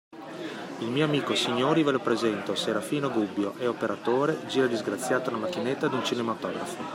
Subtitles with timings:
[0.79, 5.85] Il mio amico, signori- ve lo presento: Serafino Gubbio- è operatore: gira, disgraziato, la macchinetta
[5.87, 6.83] d'un cinematografo.